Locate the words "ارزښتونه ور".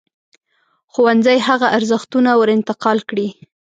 1.77-2.49